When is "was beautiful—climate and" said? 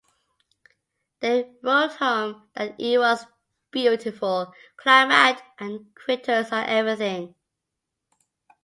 2.97-5.93